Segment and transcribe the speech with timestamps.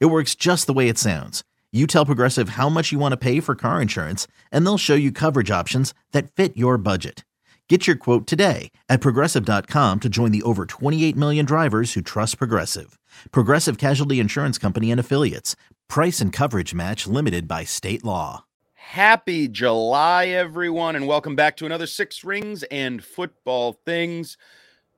[0.00, 1.42] It works just the way it sounds.
[1.72, 4.94] You tell Progressive how much you want to pay for car insurance, and they'll show
[4.94, 7.24] you coverage options that fit your budget.
[7.68, 12.36] Get your quote today at progressive.com to join the over 28 million drivers who trust
[12.36, 12.98] Progressive.
[13.30, 15.56] Progressive Casualty Insurance Company and Affiliates.
[15.88, 18.44] Price and coverage match limited by state law.
[18.74, 24.36] Happy July, everyone, and welcome back to another Six Rings and Football Things.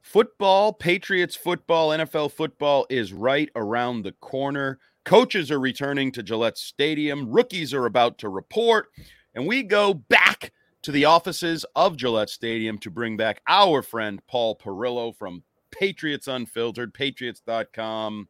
[0.04, 4.78] Football, Patriots football, NFL football is right around the corner.
[5.06, 7.30] Coaches are returning to Gillette Stadium.
[7.30, 8.88] Rookies are about to report.
[9.34, 10.52] And we go back
[10.82, 16.28] to the offices of Gillette Stadium to bring back our friend Paul Perillo from Patriots
[16.28, 18.28] Unfiltered, patriots.com,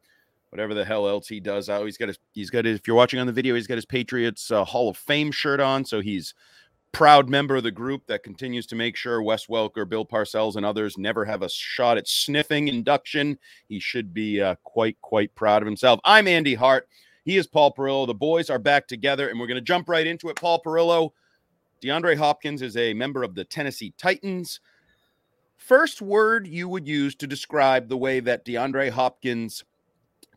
[0.51, 1.67] whatever the hell else he does.
[1.67, 3.75] Oh, he's got his, he's got his, if you're watching on the video, he's got
[3.75, 5.83] his Patriots uh, Hall of Fame shirt on.
[5.83, 6.33] So he's
[6.95, 10.65] proud member of the group that continues to make sure Wes Welker, Bill Parcells, and
[10.65, 13.37] others never have a shot at sniffing induction.
[13.67, 15.99] He should be uh, quite, quite proud of himself.
[16.05, 16.87] I'm Andy Hart.
[17.25, 18.07] He is Paul Perillo.
[18.07, 20.37] The boys are back together, and we're going to jump right into it.
[20.37, 21.09] Paul Perillo,
[21.83, 24.61] DeAndre Hopkins is a member of the Tennessee Titans.
[25.57, 29.65] First word you would use to describe the way that DeAndre Hopkins'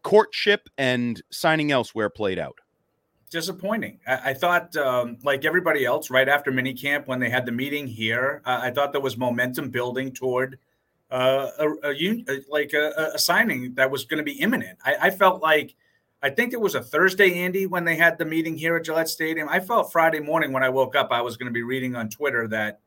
[0.03, 2.59] courtship and signing elsewhere played out
[3.29, 4.01] disappointing.
[4.07, 7.87] I, I thought, um, like everybody else, right after minicamp when they had the meeting
[7.87, 10.59] here, uh, I thought there was momentum building toward
[11.11, 14.79] uh, a, a, like a, a, signing that was going to be imminent.
[14.85, 15.75] I, I, felt like,
[16.23, 19.09] I think it was a Thursday, Andy, when they had the meeting here at Gillette
[19.09, 19.49] Stadium.
[19.49, 22.11] I felt Friday morning when I woke up, I was going to be reading on
[22.11, 22.81] Twitter that,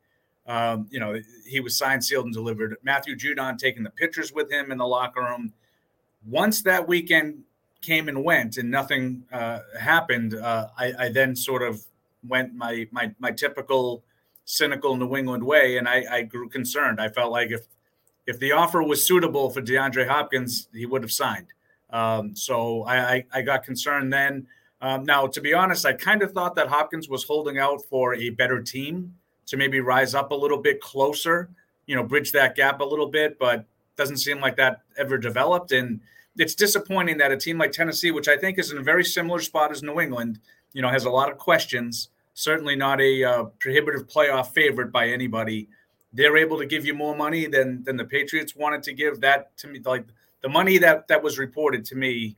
[0.45, 2.77] um, you know, he was signed, sealed, and delivered.
[2.83, 5.53] Matthew Judon taking the pictures with him in the locker room.
[6.23, 7.43] Once that weekend
[7.81, 11.81] came and went and nothing uh, happened, uh, I, I, then sort of
[12.27, 14.03] went my my my typical
[14.45, 16.99] cynical New England way, and I, I, grew concerned.
[16.99, 17.67] I felt like if
[18.27, 21.47] if the offer was suitable for DeAndre Hopkins, he would have signed.
[21.89, 24.47] Um, so I, I, I, got concerned then.
[24.81, 28.15] Um, now, to be honest, I kind of thought that Hopkins was holding out for
[28.15, 29.13] a better team
[29.47, 31.49] to maybe rise up a little bit closer,
[31.87, 33.65] you know, bridge that gap a little bit, but
[33.97, 35.73] doesn't seem like that ever developed.
[35.73, 35.99] And
[36.37, 39.39] it's disappointing that a team like Tennessee, which I think is in a very similar
[39.39, 40.39] spot as New England,
[40.73, 42.09] you know, has a lot of questions.
[42.33, 45.67] Certainly not a uh, prohibitive playoff favorite by anybody.
[46.13, 49.21] They're able to give you more money than than the Patriots wanted to give.
[49.21, 50.05] That to me, like
[50.41, 52.37] the money that that was reported to me,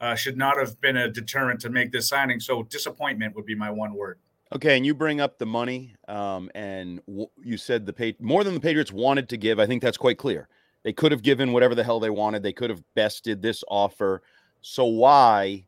[0.00, 2.40] uh, should not have been a deterrent to make this signing.
[2.40, 4.18] So disappointment would be my one word.
[4.54, 8.44] Okay, and you bring up the money, um, and w- you said the pay more
[8.44, 9.58] than the Patriots wanted to give.
[9.58, 10.48] I think that's quite clear.
[10.84, 12.42] They could have given whatever the hell they wanted.
[12.42, 14.22] They could have bested this offer.
[14.60, 15.66] So why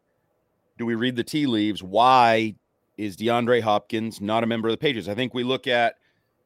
[0.78, 1.82] do we read the tea leaves?
[1.82, 2.54] Why
[2.99, 5.09] is DeAndre Hopkins not a member of the Patriots?
[5.09, 5.97] I think we look at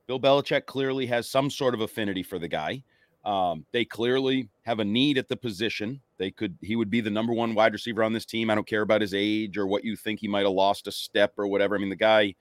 [0.06, 2.82] Bill Belichick clearly has some sort of affinity for the guy.
[3.24, 6.00] Um, they clearly have a need at the position.
[6.16, 8.50] They could he would be the number one wide receiver on this team.
[8.50, 10.92] I don't care about his age or what you think he might have lost a
[10.92, 11.74] step or whatever.
[11.74, 12.34] I mean, the guy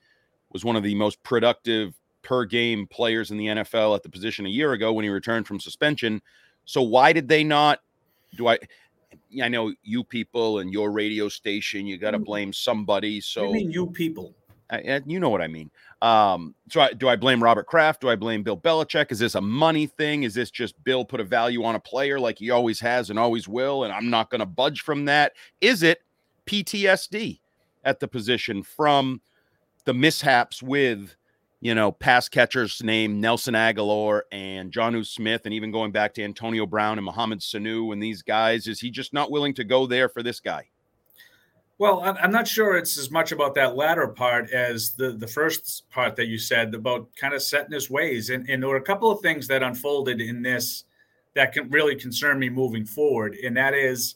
[0.52, 4.46] was one of the most productive per game players in the NFL at the position
[4.46, 6.22] a year ago when he returned from suspension.
[6.66, 7.80] So why did they not?
[8.36, 8.60] Do I?
[9.42, 11.86] I know you people and your radio station.
[11.86, 13.22] You got to blame somebody.
[13.22, 14.36] So you mean you people?
[14.72, 15.72] I, you know what I mean.
[16.02, 18.02] Um, so I, do I blame Robert Kraft?
[18.02, 19.12] Do I blame Bill Belichick?
[19.12, 20.24] Is this a money thing?
[20.24, 23.18] Is this just Bill put a value on a player like he always has and
[23.18, 25.34] always will, and I'm not going to budge from that?
[25.60, 26.04] Is it
[26.46, 27.40] PTSD
[27.84, 29.22] at the position from
[29.86, 31.16] the mishaps with
[31.62, 36.24] you know, pass catchers named Nelson Agholor and Jonnu Smith, and even going back to
[36.24, 38.68] Antonio Brown and Mohamed Sanu and these guys?
[38.68, 40.70] Is he just not willing to go there for this guy?
[41.78, 45.90] Well, I'm not sure it's as much about that latter part as the, the first
[45.90, 48.32] part that you said about kind of setting his ways.
[48.32, 50.84] And, and there were a couple of things that unfolded in this
[51.36, 53.38] that can really concern me moving forward.
[53.42, 54.16] And that is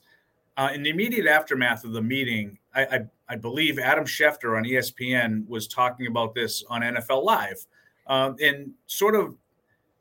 [0.58, 4.64] uh, in the immediate aftermath of the meeting, I, I, I, believe Adam Schefter on
[4.64, 7.66] ESPN was talking about this on NFL Live.
[8.08, 9.36] Um, and sort of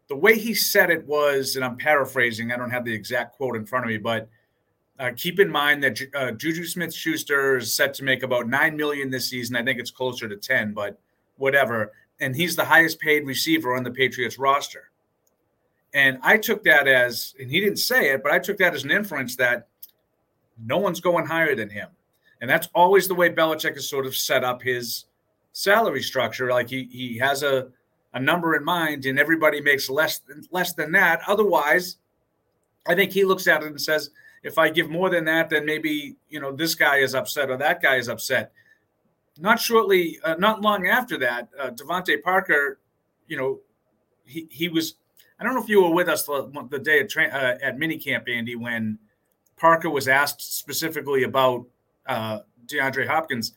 [0.08, 3.56] the way he said it was, and I'm paraphrasing, I don't have the exact quote
[3.56, 4.28] in front of me, but
[4.98, 8.76] uh, keep in mind that uh, Juju Smith Schuster is set to make about 9
[8.76, 9.56] million this season.
[9.56, 10.98] I think it's closer to 10, but
[11.36, 11.92] whatever.
[12.20, 14.90] And he's the highest paid receiver on the Patriots roster.
[15.94, 18.84] And I took that as, and he didn't say it, but I took that as
[18.84, 19.68] an inference that
[20.64, 21.88] no one's going higher than him.
[22.40, 25.06] And that's always the way Belichick has sort of set up his
[25.52, 26.50] salary structure.
[26.50, 27.68] Like he he has a
[28.14, 31.22] a number in mind, and everybody makes less than, less than that.
[31.26, 31.96] Otherwise,
[32.86, 34.10] I think he looks at it and says,
[34.42, 37.56] if I give more than that, then maybe you know this guy is upset or
[37.58, 38.52] that guy is upset.
[39.38, 42.80] Not shortly, uh, not long after that, uh, DeVante Parker,
[43.28, 43.60] you know,
[44.24, 44.96] he he was.
[45.38, 47.82] I don't know if you were with us the, the day at, tra- uh, at
[47.82, 48.98] Andy, when
[49.62, 51.64] Parker was asked specifically about
[52.06, 53.52] uh, DeAndre Hopkins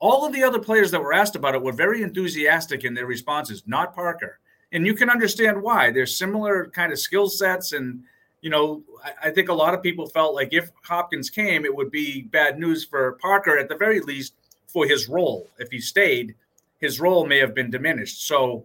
[0.00, 3.06] all of the other players that were asked about it were very enthusiastic in their
[3.06, 4.40] responses, not Parker.
[4.72, 5.90] And you can understand why.
[5.90, 7.72] There's similar kind of skill sets.
[7.72, 8.02] And,
[8.40, 11.74] you know, I, I, think a lot of people felt like if Hopkins came, it
[11.74, 14.34] would be bad news for Parker, at the very least,
[14.68, 15.48] for his role.
[15.58, 16.34] If he stayed,
[16.78, 18.26] his role may have been diminished.
[18.26, 18.64] So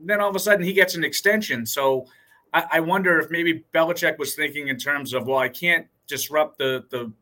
[0.00, 1.66] then all of a sudden he gets an extension.
[1.66, 2.06] So
[2.52, 6.58] I, I wonder if maybe Belichick was thinking in terms of, well, I can't disrupt
[6.58, 7.12] the the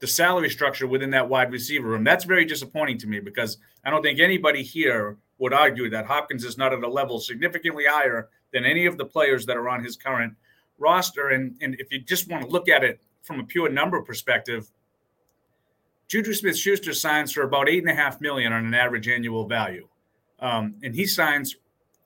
[0.00, 2.04] the salary structure within that wide receiver room.
[2.04, 6.44] That's very disappointing to me because I don't think anybody here would argue that Hopkins
[6.44, 9.84] is not at a level significantly higher than any of the players that are on
[9.84, 10.34] his current
[10.78, 11.28] roster.
[11.28, 14.70] And, and if you just want to look at it from a pure number perspective,
[16.08, 19.46] Juju Smith Schuster signs for about eight and a half million on an average annual
[19.46, 19.86] value.
[20.40, 21.56] Um, and he signs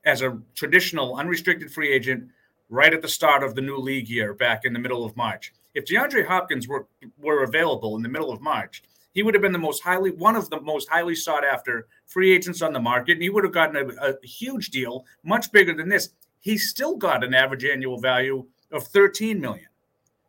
[0.05, 2.29] as a traditional unrestricted free agent
[2.75, 5.53] right at the start of the new league year back in the middle of March.
[5.73, 6.87] If DeAndre Hopkins were
[7.17, 8.83] were available in the middle of March,
[9.13, 12.33] he would have been the most highly one of the most highly sought after free
[12.33, 15.73] agents on the market, and he would have gotten a, a huge deal, much bigger
[15.73, 16.09] than this.
[16.41, 19.67] He still got an average annual value of 13 million,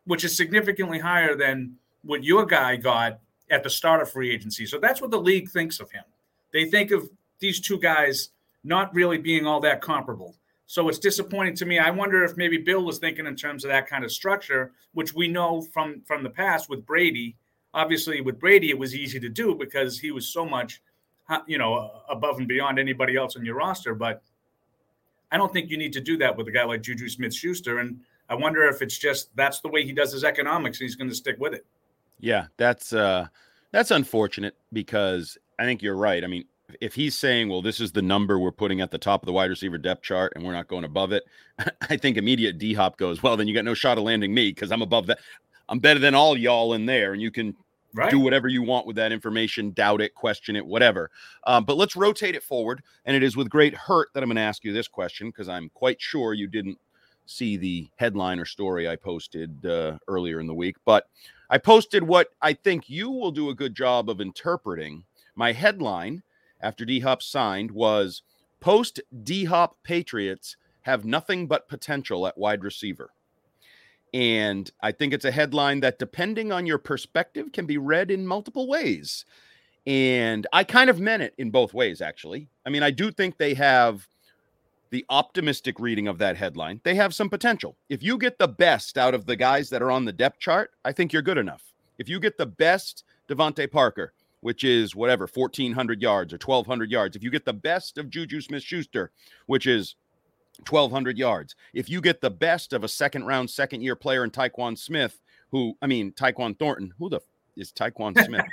[0.05, 3.19] which is significantly higher than what your guy got
[3.51, 4.65] at the start of free agency.
[4.65, 6.03] So that's what the league thinks of him.
[6.53, 7.09] They think of
[7.39, 8.29] these two guys
[8.63, 10.35] not really being all that comparable.
[10.69, 11.79] So it's disappointing to me.
[11.79, 15.13] I wonder if maybe Bill was thinking in terms of that kind of structure, which
[15.13, 17.37] we know from from the past with Brady.
[17.73, 20.81] Obviously, with Brady, it was easy to do because he was so much,
[21.47, 23.95] you know, above and beyond anybody else on your roster.
[23.95, 24.21] But
[25.31, 27.79] I don't think you need to do that with a guy like Juju Smith-Schuster.
[27.79, 30.95] And I wonder if it's just that's the way he does his economics, and he's
[30.95, 31.65] going to stick with it.
[32.19, 33.27] Yeah, that's uh,
[33.71, 36.25] that's unfortunate because I think you're right.
[36.25, 36.43] I mean,
[36.81, 39.33] if he's saying, well, this is the number we're putting at the top of the
[39.33, 41.23] wide receiver depth chart and we're not going above it,
[41.89, 44.51] I think immediate D hop goes, well, then you got no shot of landing me
[44.51, 45.19] because I'm above that.
[45.69, 47.53] I'm better than all y'all in there, and you can
[47.93, 48.09] right.
[48.09, 51.11] do whatever you want with that information, doubt it, question it, whatever.
[51.45, 52.81] Um, but let's rotate it forward.
[53.05, 55.49] And it is with great hurt that I'm going to ask you this question because
[55.49, 56.79] I'm quite sure you didn't
[57.25, 60.77] see the headline or story I posted uh, earlier in the week.
[60.85, 61.07] But
[61.49, 65.03] I posted what I think you will do a good job of interpreting.
[65.35, 66.23] My headline
[66.61, 68.23] after D Hop signed was
[68.59, 73.09] post D Hop Patriots have nothing but potential at wide receiver.
[74.13, 78.25] And I think it's a headline that, depending on your perspective, can be read in
[78.25, 79.25] multiple ways.
[79.85, 82.49] And I kind of meant it in both ways, actually.
[82.65, 84.07] I mean, I do think they have
[84.89, 86.79] the optimistic reading of that headline.
[86.83, 87.75] They have some potential.
[87.89, 90.71] If you get the best out of the guys that are on the depth chart,
[90.85, 91.73] I think you're good enough.
[91.97, 94.13] If you get the best DeVante Parker,
[94.47, 97.17] which is whatever, 1,400 yards or 1,200 yards.
[97.17, 99.11] If you get the best of Juju Smith Schuster,
[99.45, 99.97] which is
[100.69, 104.31] 1,200 yards, if you get the best of a second round, second year player in
[104.31, 105.19] Tyquan Smith,
[105.51, 107.23] who, I mean, Tyquan Thornton, who the f-
[107.57, 108.45] is Tyquan Smith?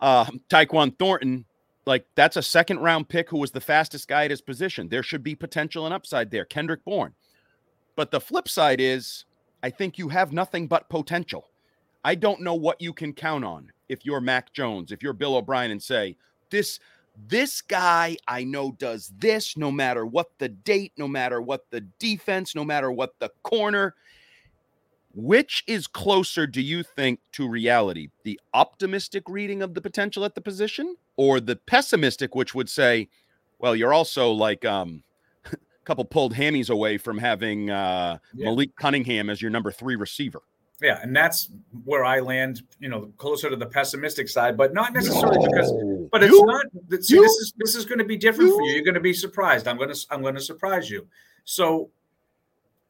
[0.00, 1.44] uh, Tyquan Thornton,
[1.84, 4.88] like that's a second round pick who was the fastest guy at his position.
[4.88, 6.46] There should be potential and upside there.
[6.46, 7.12] Kendrick Bourne.
[7.94, 9.26] But the flip side is,
[9.62, 11.50] I think you have nothing but potential.
[12.02, 15.36] I don't know what you can count on if you're Mac Jones, if you're Bill
[15.36, 16.16] O'Brien, and say,
[16.50, 16.78] this
[17.26, 21.80] this guy I know does this no matter what the date, no matter what the
[21.80, 23.94] defense, no matter what the corner.
[25.14, 28.08] Which is closer, do you think, to reality?
[28.22, 33.08] The optimistic reading of the potential at the position or the pessimistic, which would say,
[33.58, 35.02] well, you're also like um,
[35.50, 38.44] a couple pulled hammies away from having uh, yeah.
[38.44, 40.42] Malik Cunningham as your number three receiver?
[40.80, 41.50] Yeah, and that's
[41.84, 45.46] where I land, you know, closer to the pessimistic side, but not necessarily no.
[45.46, 45.72] because
[46.12, 46.46] but it's you?
[46.46, 46.66] not
[47.02, 47.22] see, you?
[47.22, 48.56] this is this is going to be different you?
[48.56, 48.74] for you.
[48.74, 49.66] You're going to be surprised.
[49.66, 51.06] I'm going to I'm going to surprise you.
[51.44, 51.90] So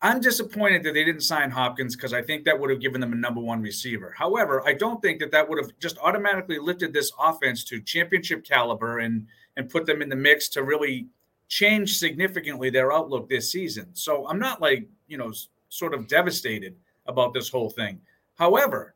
[0.03, 3.13] I'm disappointed that they didn't sign Hopkins because I think that would have given them
[3.13, 4.15] a number one receiver.
[4.17, 8.45] However, I don't think that that would have just automatically lifted this offense to championship
[8.45, 9.27] caliber and
[9.57, 11.07] and put them in the mix to really
[11.49, 13.89] change significantly their outlook this season.
[13.95, 15.33] So I'm not like you know
[15.71, 16.77] sort of devastated
[17.09, 18.01] about this whole thing.
[18.37, 18.95] However,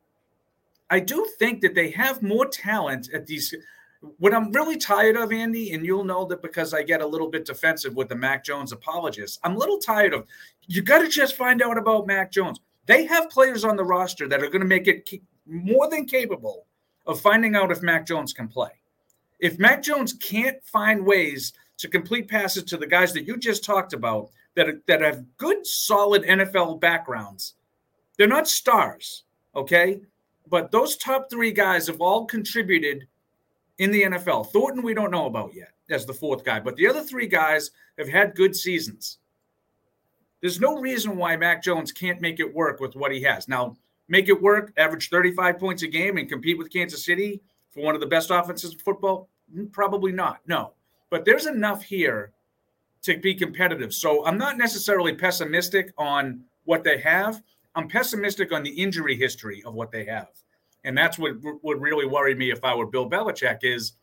[0.89, 3.53] I do think that they have more talent at these.
[4.19, 7.29] What I'm really tired of, Andy, and you'll know that because I get a little
[7.29, 9.39] bit defensive with the Mac Jones apologists.
[9.43, 10.27] I'm a little tired of.
[10.67, 12.59] You got to just find out about Mac Jones.
[12.85, 15.09] They have players on the roster that are going to make it
[15.45, 16.65] more than capable
[17.05, 18.71] of finding out if Mac Jones can play.
[19.39, 23.63] If Mac Jones can't find ways to complete passes to the guys that you just
[23.63, 27.55] talked about that, that have good, solid NFL backgrounds,
[28.23, 29.99] they're not stars, okay?
[30.47, 33.05] But those top three guys have all contributed
[33.79, 34.49] in the NFL.
[34.49, 37.71] Thornton, we don't know about yet as the fourth guy, but the other three guys
[37.97, 39.17] have had good seasons.
[40.39, 43.49] There's no reason why Mac Jones can't make it work with what he has.
[43.49, 43.75] Now,
[44.07, 47.93] make it work, average 35 points a game, and compete with Kansas City for one
[47.93, 49.27] of the best offenses in football?
[49.53, 50.39] Mm, probably not.
[50.47, 50.71] No.
[51.09, 52.31] But there's enough here
[53.01, 53.93] to be competitive.
[53.93, 57.43] So I'm not necessarily pessimistic on what they have.
[57.75, 60.29] I'm pessimistic on the injury history of what they have.
[60.83, 63.93] And that's what would really worry me if I were Bill Belichick is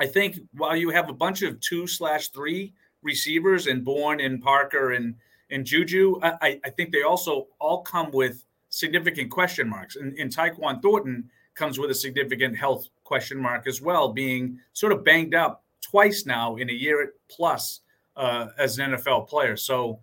[0.00, 4.42] I think while you have a bunch of two slash three receivers and Bourne and
[4.42, 5.14] Parker and
[5.50, 9.96] and Juju, I, I think they also all come with significant question marks.
[9.96, 14.92] And, and Tyquan Thornton comes with a significant health question mark as well, being sort
[14.92, 17.80] of banged up twice now in a year plus
[18.16, 19.56] uh, as an NFL player.
[19.56, 19.98] So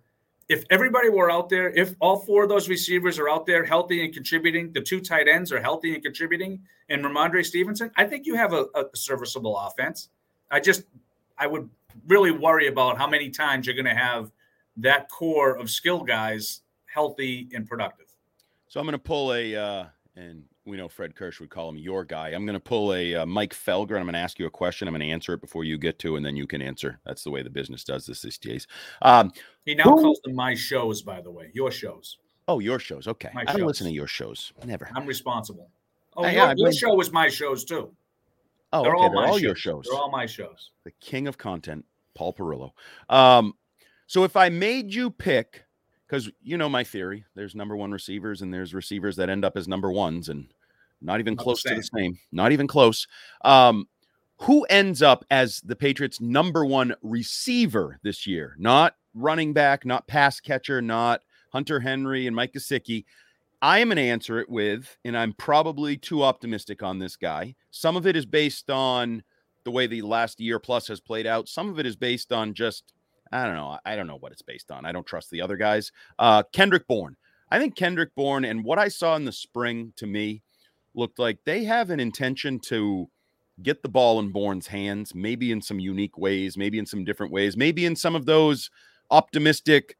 [0.48, 4.04] if everybody were out there, if all four of those receivers are out there healthy
[4.04, 8.26] and contributing, the two tight ends are healthy and contributing, and Rhamondre Stevenson, I think
[8.26, 10.08] you have a, a serviceable offense.
[10.50, 10.84] I just,
[11.36, 11.68] I would
[12.06, 14.32] really worry about how many times you're going to have
[14.78, 18.06] that core of skill guys healthy and productive.
[18.68, 19.84] So I'm going to pull a, uh,
[20.16, 22.28] and we know Fred Kirsch would call him your guy.
[22.28, 23.96] I'm going to pull a uh, Mike Felger.
[23.96, 24.86] I'm going to ask you a question.
[24.86, 27.00] I'm going to answer it before you get to, and then you can answer.
[27.04, 28.66] That's the way the business does this these days.
[29.02, 29.32] Um,
[29.64, 32.18] he now who, calls them my shows, by the way, your shows.
[32.46, 33.08] Oh, your shows.
[33.08, 33.30] Okay.
[33.34, 34.52] My I don't listen to your shows.
[34.64, 34.88] Never.
[34.94, 35.70] I'm responsible.
[36.16, 37.90] Oh, your, yeah, your show was my shows too.
[38.72, 39.04] Oh, they're okay.
[39.04, 39.42] all, they're all shows.
[39.42, 39.86] your shows.
[39.88, 40.70] They're all my shows.
[40.84, 41.84] The king of content,
[42.14, 42.72] Paul Perillo.
[43.08, 43.54] Um,
[44.06, 45.64] so if I made you pick
[46.08, 49.56] because you know my theory there's number one receivers and there's receivers that end up
[49.56, 50.48] as number ones and
[51.00, 53.06] not even not close the to the same not even close
[53.44, 53.86] um,
[54.42, 60.06] who ends up as the patriots number one receiver this year not running back not
[60.06, 63.04] pass catcher not hunter henry and mike gesicki
[63.62, 67.54] i am going to answer it with and i'm probably too optimistic on this guy
[67.70, 69.22] some of it is based on
[69.64, 72.54] the way the last year plus has played out some of it is based on
[72.54, 72.92] just
[73.32, 73.78] I don't know.
[73.84, 74.84] I don't know what it's based on.
[74.84, 75.92] I don't trust the other guys.
[76.18, 77.16] Uh, Kendrick Bourne.
[77.50, 80.42] I think Kendrick Bourne and what I saw in the spring to me
[80.98, 83.08] looked like they have an intention to
[83.62, 87.32] get the ball in Bourne's hands, maybe in some unique ways, maybe in some different
[87.32, 88.70] ways, maybe in some of those
[89.10, 89.96] optimistic,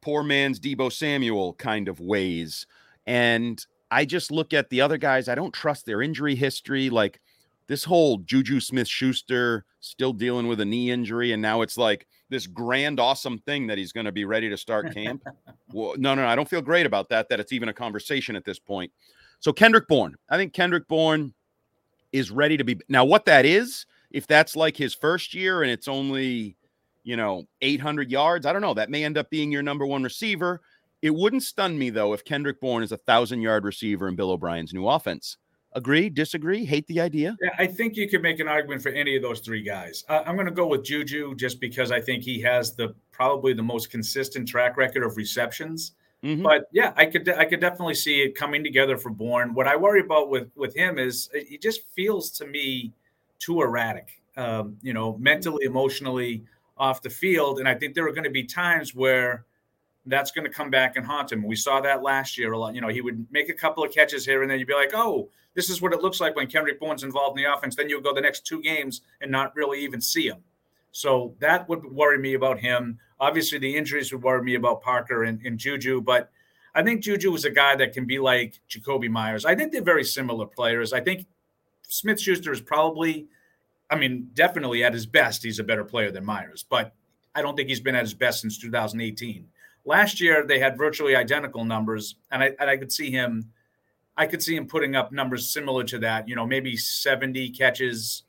[0.00, 2.66] poor man's Deebo Samuel kind of ways.
[3.06, 5.28] And I just look at the other guys.
[5.28, 6.88] I don't trust their injury history.
[6.88, 7.20] Like
[7.66, 11.32] this whole Juju Smith Schuster still dealing with a knee injury.
[11.32, 14.56] And now it's like, this grand, awesome thing that he's going to be ready to
[14.56, 15.22] start camp.
[15.72, 18.44] well, no, no, I don't feel great about that, that it's even a conversation at
[18.44, 18.90] this point.
[19.42, 21.34] So, Kendrick Bourne, I think Kendrick Bourne
[22.12, 22.78] is ready to be.
[22.88, 26.56] Now, what that is, if that's like his first year and it's only,
[27.02, 28.72] you know, 800 yards, I don't know.
[28.72, 30.60] That may end up being your number one receiver.
[31.02, 34.30] It wouldn't stun me, though, if Kendrick Bourne is a thousand yard receiver in Bill
[34.30, 35.38] O'Brien's new offense.
[35.72, 36.08] Agree?
[36.08, 36.64] Disagree?
[36.64, 37.36] Hate the idea?
[37.42, 40.04] Yeah, I think you could make an argument for any of those three guys.
[40.08, 43.54] Uh, I'm going to go with Juju just because I think he has the probably
[43.54, 45.92] the most consistent track record of receptions.
[46.24, 46.42] Mm-hmm.
[46.42, 49.54] But yeah, I could I could definitely see it coming together for Bourne.
[49.54, 52.92] What I worry about with with him is he just feels to me
[53.38, 54.22] too erratic.
[54.36, 56.44] Um, you know, mentally, emotionally,
[56.78, 59.44] off the field, and I think there are going to be times where
[60.06, 61.42] that's going to come back and haunt him.
[61.42, 62.74] We saw that last year a lot.
[62.74, 64.92] You know, he would make a couple of catches here and then you'd be like,
[64.94, 67.76] oh, this is what it looks like when Kendrick Bourne's involved in the offense.
[67.76, 70.38] Then you'll go the next two games and not really even see him.
[70.90, 72.98] So that would worry me about him.
[73.22, 76.32] Obviously, the injuries would worry me about Parker and, and Juju, but
[76.74, 79.44] I think Juju was a guy that can be like Jakobi Meyers.
[79.44, 80.92] I think they're very similar players.
[80.92, 81.26] I think
[81.86, 83.28] Smith Schuster is probably,
[83.88, 86.94] I mean, definitely at his best, he's a better player than Meyers, but
[87.32, 89.46] I don't think he's been at his best since 2018.
[89.84, 93.52] Last year they had virtually identical numbers, and I and I could see him,
[94.16, 96.28] I could see him putting up numbers similar to that.
[96.28, 98.22] You know, maybe seventy catches,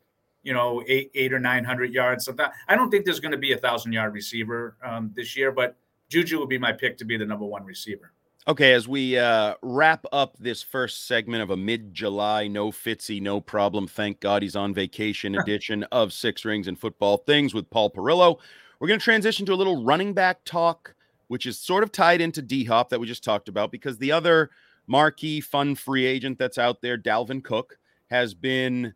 [0.43, 2.25] you know, eight eight or nine hundred yards.
[2.25, 5.35] So that, I don't think there's going to be a thousand yard receiver um, this
[5.35, 5.75] year, but
[6.09, 8.11] Juju would be my pick to be the number one receiver.
[8.45, 13.39] Okay, as we uh, wrap up this first segment of a mid-July, no Fitzy, no
[13.39, 13.87] problem.
[13.87, 18.39] Thank God he's on vacation edition of Six Rings and Football Things with Paul Perillo.
[18.79, 20.93] We're going to transition to a little running back talk
[21.33, 24.11] which is sort of tied into D Hop that we just talked about because the
[24.11, 24.51] other
[24.85, 27.79] marquee fun free agent that's out there, Dalvin Cook,
[28.11, 28.93] has been,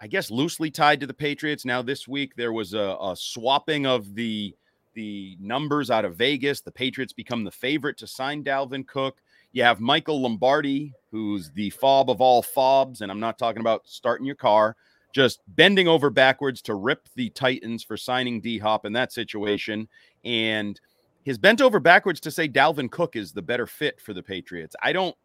[0.00, 1.64] I guess, loosely tied to the Patriots.
[1.64, 4.54] Now, this week there was a, a swapping of the
[4.94, 6.60] the numbers out of Vegas.
[6.60, 9.18] The Patriots become the favorite to sign Dalvin Cook.
[9.52, 13.82] You have Michael Lombardi, who's the fob of all fobs, and I'm not talking about
[13.84, 14.76] starting your car,
[15.12, 19.88] just bending over backwards to rip the Titans for signing D Hop in that situation.
[20.24, 20.80] And
[21.22, 24.74] his bent over backwards to say Dalvin Cook is the better fit for the Patriots.
[24.82, 25.16] I don't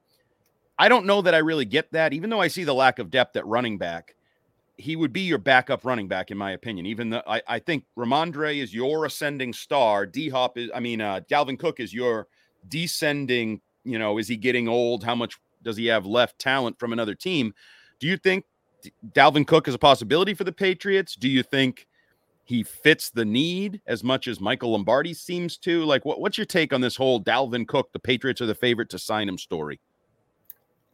[0.77, 3.11] I don't know that I really get that, even though I see the lack of
[3.11, 4.15] depth at running back.
[4.77, 6.85] He would be your backup running back, in my opinion.
[6.85, 10.99] Even though I, I think Rhamondre is your ascending star, D Hop is, I mean,
[10.99, 12.27] uh, Dalvin Cook is your
[12.67, 13.61] descending.
[13.83, 15.03] You know, is he getting old?
[15.03, 17.53] How much does he have left talent from another team?
[17.99, 18.45] Do you think
[19.11, 21.15] Dalvin Cook is a possibility for the Patriots?
[21.15, 21.87] Do you think
[22.45, 25.85] he fits the need as much as Michael Lombardi seems to?
[25.85, 28.89] Like, what, what's your take on this whole Dalvin Cook, the Patriots are the favorite
[28.89, 29.79] to sign him story?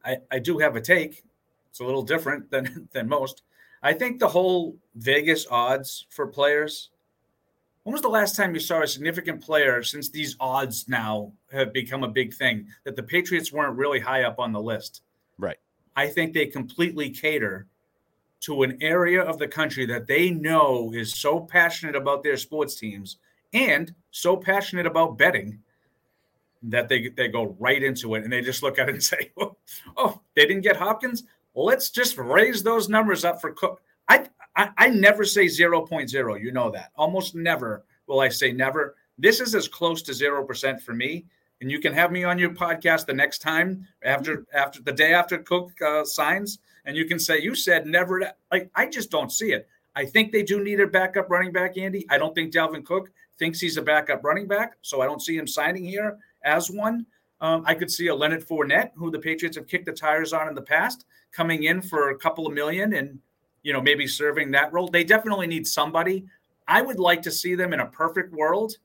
[0.05, 1.23] I, I do have a take.
[1.69, 3.43] It's a little different than than most.
[3.81, 6.89] I think the whole Vegas odds for players.
[7.83, 11.73] When was the last time you saw a significant player since these odds now have
[11.73, 15.01] become a big thing that the Patriots weren't really high up on the list?
[15.37, 15.57] Right.
[15.95, 17.67] I think they completely cater
[18.41, 22.75] to an area of the country that they know is so passionate about their sports
[22.75, 23.17] teams
[23.53, 25.59] and so passionate about betting
[26.63, 29.31] that they they go right into it and they just look at it and say,
[29.37, 29.55] "Oh,
[29.97, 31.23] oh they didn't get Hopkins.
[31.63, 34.25] Let's just raise those numbers up for Cook." I,
[34.55, 36.41] I I never say 0.0.
[36.41, 36.91] You know that.
[36.95, 38.95] Almost never will I say never.
[39.17, 41.25] This is as close to zero percent for me.
[41.61, 45.13] And you can have me on your podcast the next time after after the day
[45.13, 48.31] after Cook uh, signs, and you can say you said never.
[48.51, 49.67] Like I just don't see it.
[49.95, 52.05] I think they do need a backup running back, Andy.
[52.09, 55.35] I don't think Dalvin Cook thinks he's a backup running back, so I don't see
[55.35, 57.05] him signing here as one.
[57.41, 60.47] Um, I could see a Leonard Fournette, who the Patriots have kicked the tires on
[60.47, 63.19] in the past, coming in for a couple of million and
[63.63, 64.87] you know maybe serving that role.
[64.87, 66.25] They definitely need somebody.
[66.67, 68.77] I would like to see them in a perfect world,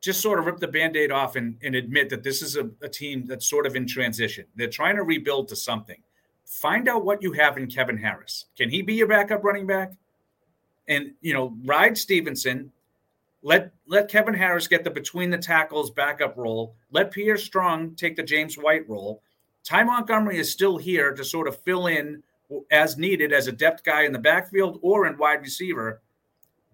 [0.00, 2.88] just sort of rip the band-aid off and, and admit that this is a, a
[2.88, 4.44] team that's sort of in transition.
[4.56, 6.02] They're trying to rebuild to something.
[6.46, 8.46] Find out what you have in Kevin Harris.
[8.56, 9.92] Can he be your backup running back?
[10.88, 12.72] And you know, ride Stevenson,
[13.42, 16.74] let let Kevin Harris get the between the tackles backup role.
[16.90, 19.22] Let Pierre Strong take the James White role.
[19.64, 22.22] Ty Montgomery is still here to sort of fill in
[22.70, 26.02] as needed as a depth guy in the backfield or in wide receiver.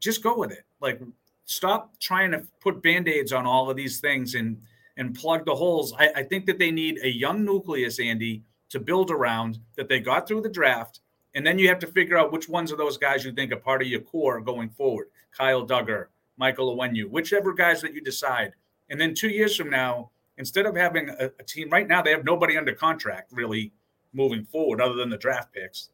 [0.00, 0.64] Just go with it.
[0.80, 1.00] Like
[1.44, 4.60] stop trying to put band-aids on all of these things and
[4.96, 5.92] and plug the holes.
[5.98, 10.00] I, I think that they need a young nucleus, Andy, to build around that they
[10.00, 11.00] got through the draft.
[11.34, 13.56] And then you have to figure out which ones of those guys you think are
[13.56, 15.08] part of your core going forward.
[15.32, 18.52] Kyle Dugger, Michael Onwenu, whichever guys that you decide.
[18.90, 22.10] And then two years from now, instead of having a, a, team right now, they
[22.10, 23.72] have nobody under contract really
[24.12, 25.90] moving forward other than the draft picks.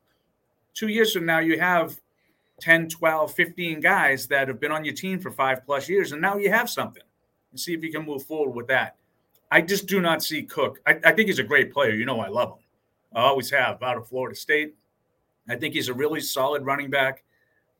[0.74, 2.00] Two years from now, you have
[2.60, 6.20] 10, 12, 15 guys that have been on your team for five plus years, and
[6.20, 7.02] now you have something.
[7.50, 8.96] And see if you can move forward with that.
[9.50, 10.80] I just do not see Cook.
[10.86, 11.92] I, I think he's a great player.
[11.92, 12.64] You know, I love him.
[13.14, 14.74] I always have out of Florida State.
[15.48, 17.24] I think he's a really solid running back.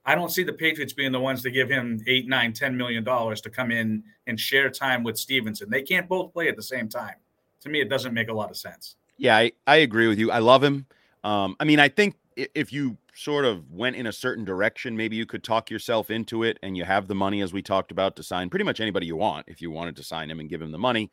[0.05, 3.05] I don't see the Patriots being the ones to give him eight, nine, ten million
[3.05, 5.71] dollars to come in and share time with Stevenson.
[5.71, 7.15] They can't both play at the same time.
[7.61, 8.97] To me, it doesn't make a lot of sense.
[9.17, 10.33] Yeah, I, I agree with you.
[10.33, 10.87] I love him.
[11.23, 15.17] Um, I mean, I think if you sort of went in a certain direction, maybe
[15.17, 18.17] you could talk yourself into it and you have the money, as we talked about,
[18.17, 20.61] to sign pretty much anybody you want if you wanted to sign him and give
[20.63, 21.11] him the money.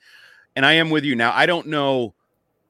[0.56, 1.32] And I am with you now.
[1.36, 2.16] I don't know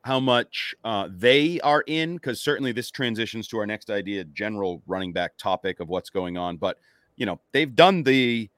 [0.10, 4.82] how much uh, they are in, because certainly this transitions to our next idea, general
[4.88, 6.58] running back topic of what's going on.
[6.58, 6.80] But
[7.16, 8.50] you know, they've done the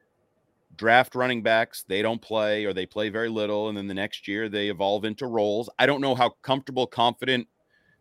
[0.78, 4.30] draft running backs, they don't play or they play very little, and then the next
[4.30, 5.70] year they evolve into roles.
[5.78, 7.50] I don't know how comfortable, confident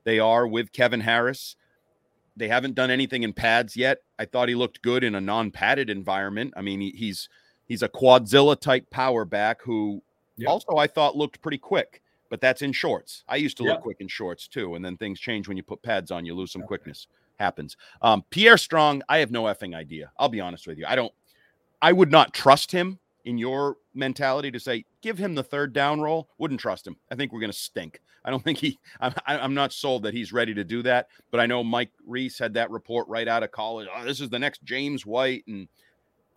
[0.05, 1.57] they are with Kevin Harris.
[2.37, 3.99] They haven't done anything in pads yet.
[4.17, 6.55] I thought he looked good in a non-padded environment.
[6.57, 7.29] I mean, he, he's
[7.67, 10.05] he's a quadzilla type power back who
[10.37, 10.51] yep.
[10.51, 13.25] also I thought looked pretty quick but that's in shorts.
[13.29, 15.83] I used to look quick in shorts too, and then things change when you put
[15.83, 16.25] pads on.
[16.25, 16.69] You lose some okay.
[16.69, 17.09] quickness.
[17.39, 17.77] Happens.
[18.01, 20.13] Um, Pierre Strong, I have no effing idea.
[20.19, 20.87] I'll be honest with you.
[20.89, 21.13] I don't.
[21.83, 26.01] I would not trust him in your mentality to say give him the third down
[26.01, 26.29] roll.
[26.39, 26.97] Wouldn't trust him.
[27.11, 28.01] I think we're going to stink.
[28.25, 28.79] I don't think he.
[29.01, 31.09] I'm, I'm not sold that he's ready to do that.
[31.31, 33.89] But I know Mike Reiss had that report right out of college.
[33.95, 35.69] Oh, this is the next James White and.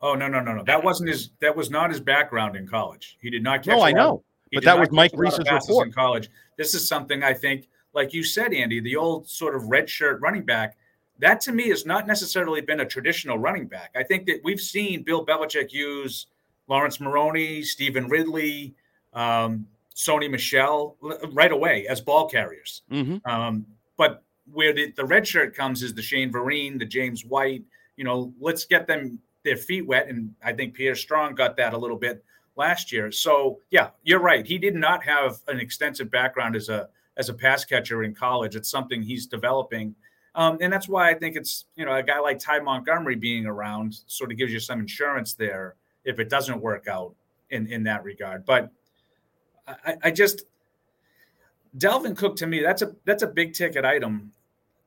[0.02, 0.64] Oh no no no no!
[0.66, 1.30] That wasn't his.
[1.40, 3.18] That was not his background in college.
[3.22, 3.78] He did not catch.
[3.78, 4.22] No, I know.
[4.54, 6.30] He but that was Mike Reiss's report in college.
[6.60, 10.22] This is something I think, like you said, Andy, the old sort of red shirt
[10.22, 10.78] running back.
[11.18, 13.90] That to me has not necessarily been a traditional running back.
[13.96, 16.28] I think that we've seen Bill Belichick use
[16.68, 18.76] Laurence Maroney, Stevan Ridley,
[19.14, 20.98] um, Sony Michel
[21.32, 22.84] right away as ball carriers.
[22.92, 23.28] Mm-hmm.
[23.28, 23.66] Um,
[23.98, 27.64] but where the, the red shirt comes is the Shane Vereen, the James White.
[27.98, 30.10] You know, let's get them their feet wet.
[30.10, 32.24] And I think Pierre Strong got that a little bit
[32.56, 33.12] last year.
[33.12, 34.46] So yeah, you're right.
[34.46, 38.56] He did not have an extensive background as a as a pass catcher in college.
[38.56, 39.96] It's something he's developing.
[40.36, 43.46] Um, and that's why I think it's, you know, a guy like Ty Montgomery being
[43.46, 47.14] around sort of gives you some insurance there if it doesn't work out
[47.52, 48.44] in, in that regard.
[48.44, 48.72] But
[49.68, 50.46] I, I just,
[51.78, 54.32] Dalvin Cook to me, that's a that's a big ticket item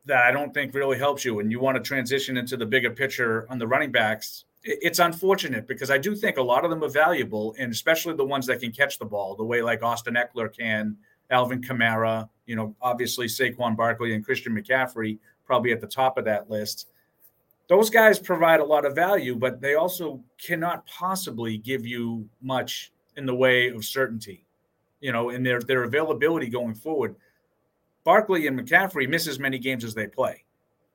[0.05, 1.39] that I don't think really helps you.
[1.39, 4.46] And you want to transition into the bigger picture on the running backs.
[4.69, 8.25] It's unfortunate because I do think a lot of them are valuable, and especially the
[8.25, 10.97] ones that can catch the ball, the way like Austin Ekeler can,
[11.31, 16.25] Alvin Kamara, you know, obviously Saquon Barkley and Christian McCaffrey probably at the top of
[16.25, 16.89] that list.
[17.69, 22.93] Those guys provide a lot of value, but they also cannot possibly give you much
[23.17, 24.45] in the way of certainty,
[25.01, 27.15] you know, in their their availability going forward.
[28.05, 30.45] Barkley and McCaffrey miss as many games as they play.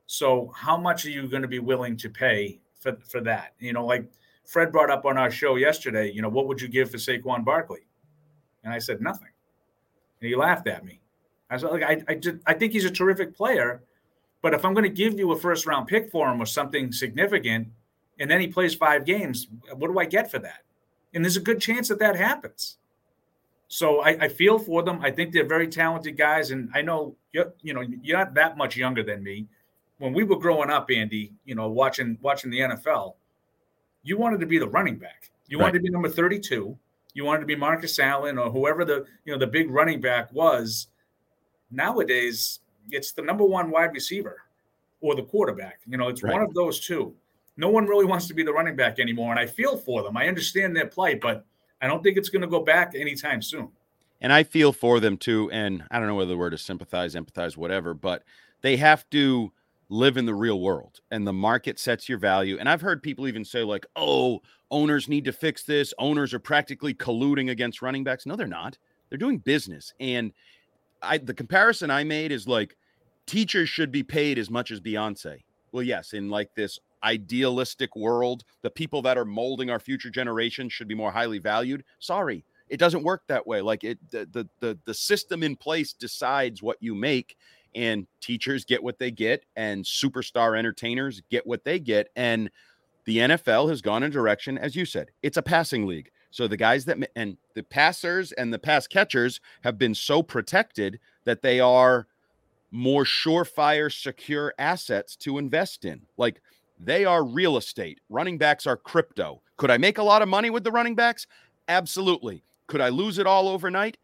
[0.08, 3.54] So how much are you going to be willing to pay for, for that?
[3.60, 4.12] You know, like
[4.46, 7.46] Fred brought up on our show yesterday, you know, what would you give for Saquon
[7.46, 7.88] Barkley?
[8.64, 9.30] And I said nothing.
[10.20, 11.00] And he laughed at me.
[11.50, 13.82] I was like, I, I, just, I think he's a terrific player,
[14.42, 16.92] but if I'm going to give you a first round pick for him or something
[16.92, 17.70] significant,
[18.20, 20.64] and then he plays five games, what do I get for that?
[21.14, 22.78] And there's a good chance that that happens.
[23.68, 25.00] So I, I feel for them.
[25.02, 28.58] I think they're very talented guys, and I know you're, you know you're not that
[28.58, 29.48] much younger than me.
[30.02, 33.14] When we were growing up, Andy, you know, watching watching the NFL,
[34.02, 35.30] you wanted to be the running back.
[35.48, 35.66] You right.
[35.66, 36.76] wanted to be number 32.
[37.14, 40.34] You wanted to be Marcus Allen or whoever the you know the big running back
[40.34, 40.88] was.
[41.70, 44.42] Nowadays, it's the number one wide receiver
[45.02, 45.82] or the quarterback.
[45.86, 46.34] You know, it's right.
[46.34, 47.14] one of those two.
[47.58, 49.30] No one really wants to be the running back anymore.
[49.30, 50.18] And I feel for them.
[50.18, 51.46] I understand their plight, but
[51.80, 53.70] I don't think it's going to go back anytime soon.
[54.20, 55.52] And I feel for them too.
[55.52, 58.24] And I don't know whether the word is sympathize, empathize, whatever, but
[58.62, 59.52] they have to
[59.92, 62.58] live in the real world and the market sets your value.
[62.58, 65.94] And I've heard people even say, like, oh, owners need to fix this.
[66.00, 68.26] Owners are practically colluding against running backs.
[68.26, 68.78] No, they're not.
[69.10, 69.94] They're doing business.
[70.00, 70.32] And
[71.02, 72.78] I the comparison I made is like
[73.26, 75.44] teachers should be paid as much as Beyonce.
[75.74, 80.72] Well, yes, in like this idealistic world, the people that are molding our future generations
[80.72, 81.84] should be more highly valued.
[82.00, 83.60] Sorry, it doesn't work that way.
[83.60, 87.36] Like it the the the, the system in place decides what you make
[87.76, 92.50] and teachers get what they get and superstar entertainers get what they get and
[93.06, 95.10] the NFL has gone in direction as you said.
[95.24, 96.12] It's a passing league.
[96.30, 101.00] So the guys that and the passers and the pass catchers have been so protected
[101.26, 102.08] that they are
[102.72, 106.02] more surefire, secure assets to invest in.
[106.18, 106.42] Like
[106.80, 108.00] they are real estate.
[108.10, 109.42] Running backs are crypto.
[109.58, 111.28] Could I make a lot of money with the running backs?
[111.68, 112.44] Absolutely.
[112.68, 113.98] Could I lose it all overnight?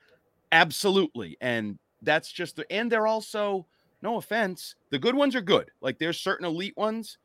[0.51, 1.37] Absolutely.
[1.39, 3.65] And that's just the, and they're also,
[4.01, 5.71] no offense, the good ones are good.
[5.81, 7.17] Like there's certain elite ones,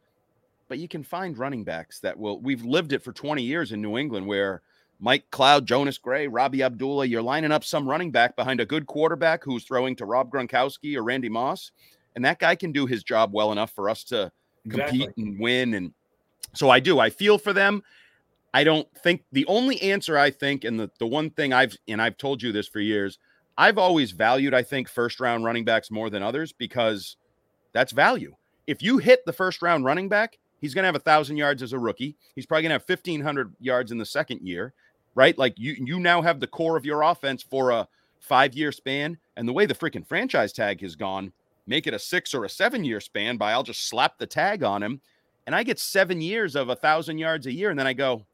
[0.68, 3.82] but you can find running backs that will, we've lived it for 20 years in
[3.82, 4.62] New England where
[5.02, 7.06] Mike Cloud, Jonas Gray, Rabih Abdullah.
[7.06, 10.96] You're lining up some running back behind a good quarterback who's throwing to Rob Gronkowski
[10.96, 11.72] or Randy Moss,
[12.14, 14.30] and that guy can do his job well enough for us to
[14.64, 15.00] exactly.
[15.00, 15.74] compete and win.
[15.74, 15.92] And
[16.54, 17.00] so I do.
[17.00, 17.82] I feel for them.
[18.54, 22.00] I don't think the only answer I think, and the, the one thing I've and
[22.00, 23.18] I've told you this for years,
[23.57, 27.17] I've always valued, I think, first round running backs more than others because
[27.73, 28.35] that's value.
[28.67, 31.62] If you hit the first round running back, he's going to have a thousand yards
[31.62, 32.17] as a rookie.
[32.35, 34.73] He's probably going to have 1500 yards in the second year
[35.15, 35.37] right?
[35.37, 37.88] Like you you now have the core of your offense for a
[38.21, 41.33] five year span, and the way the freaking franchise tag has gone,
[41.67, 44.62] make it a six or a seven year span by I'll just slap the tag
[44.62, 45.01] on him,
[45.47, 48.25] and I get seven years of a thousand yards a year, and then I go,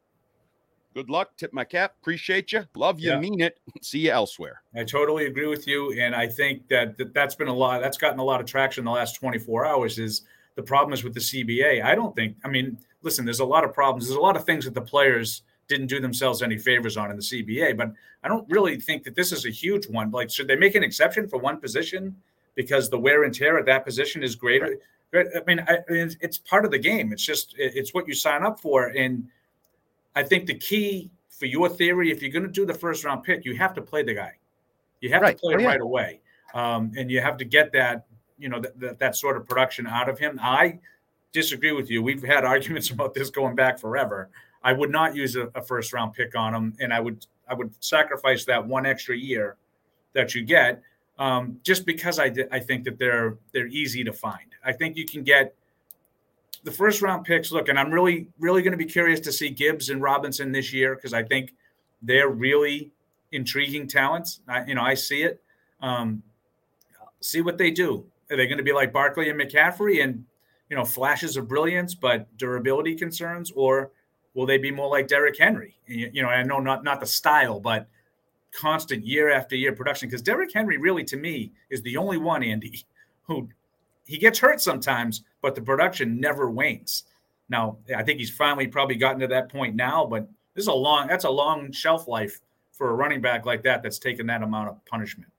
[0.95, 3.21] good luck, tip my cap, appreciate you, love you, yeah.
[3.21, 4.63] mean it, see you elsewhere.
[4.75, 7.81] I totally agree with you, and I think that, that that's been a lot.
[7.81, 9.99] That's gotten a lot of traction in the last 24 hours.
[9.99, 10.23] Is
[10.57, 11.85] the problem is with the CBA?
[11.85, 12.37] I don't think.
[12.45, 14.07] I mean, listen, there's a lot of problems.
[14.07, 17.17] There's a lot of things that the players didn't do themselves any favors on in
[17.17, 17.77] the CBA.
[17.77, 17.93] But
[18.25, 20.11] I don't really think that this is a huge one.
[20.11, 22.17] Like, should they make an exception for one position
[22.55, 24.79] because the wear and tear at that position is greater?
[25.15, 27.13] I mean, I, it's part of the game.
[27.13, 29.27] It's just it's what you sign up for, and
[30.19, 33.23] I think the key for your theory, if you're going to do the first round
[33.23, 34.33] pick, you have to play the guy.
[35.01, 35.37] You have right.
[35.37, 35.67] to play oh, yeah.
[35.69, 36.21] right away,
[36.55, 40.09] um, and you have to get that you know that that sort of production out
[40.09, 40.41] of him.
[40.43, 40.81] I
[41.33, 42.03] disagree with you.
[42.03, 44.29] We've had arguments about this going back forever.
[44.65, 47.55] I would not use a, a first round pick on him, and I would I
[47.55, 49.57] would sacrifice that one extra year
[50.15, 50.83] that you get
[51.21, 54.51] um, just because I I think that they're they're easy to find.
[54.65, 55.55] I think you can get
[56.69, 57.51] the first round picks.
[57.51, 60.73] Look, and I'm really really going to be curious to see Gibbs and Robinson this
[60.73, 61.55] year because I think
[62.03, 62.93] they're really
[63.33, 64.41] intriguing talents.
[64.47, 65.43] I, you know, I see it.
[65.81, 66.23] Um,
[67.21, 68.05] see what they do.
[68.31, 70.25] Are they going to be like Barkley and McCaffrey and
[70.69, 73.91] you know flashes of brilliance but durability concerns, or
[74.35, 75.75] will they be more like Derrick Henry?
[75.87, 77.89] You, you know, I know not not the style, but
[78.53, 80.09] constant year after year production.
[80.09, 82.85] Because Derrick Henry really, to me, is the only one, Andy,
[83.23, 83.49] who
[84.09, 87.05] he gets hurt sometimes, but the production never wanes.
[87.51, 90.73] Now, I think he's finally probably gotten to that point now, but this is a
[90.73, 92.41] long that's a long shelf life
[92.73, 95.31] for a running back like that that's taken that amount of punishment.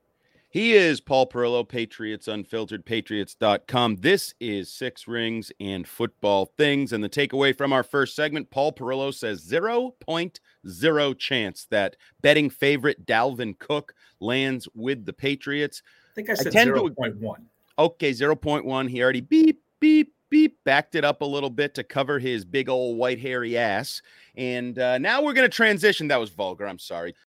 [0.52, 3.98] He is Paul Perillo, Patriots Unfiltered, Patriots.com.
[3.98, 6.92] This is Six Rings and Football Things.
[6.92, 13.06] And the takeaway from our first segment Paul Perillo says 0.0 chance that betting favorite
[13.06, 15.84] Dalvin Cook lands with the Patriots.
[16.12, 17.36] I think I said I 0.1.
[17.80, 18.90] Okay, 0.1.
[18.90, 22.68] He already beep, beep, beep, backed it up a little bit to cover his big
[22.68, 24.02] old white hairy ass.
[24.36, 26.10] And uh, now we're going to transition.
[26.10, 26.68] That was vulgar.
[26.68, 27.16] I'm sorry.